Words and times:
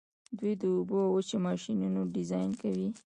دوی 0.37 0.53
د 0.61 0.63
اوبو 0.75 0.97
او 1.05 1.11
وچې 1.15 1.37
ماشینونه 1.47 1.99
ډیزاین 2.15 2.51
کوي. 2.61 2.89